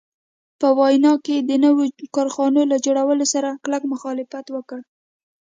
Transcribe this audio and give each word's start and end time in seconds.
په 0.59 0.67
ویانا 0.77 1.13
کې 1.25 1.35
د 1.39 1.51
نویو 1.63 1.85
کارخانو 2.15 2.61
له 2.71 2.77
جوړولو 2.85 3.25
سره 3.33 3.49
کلک 3.63 3.83
مخالفت 3.93 4.45
وکړ. 4.51 4.79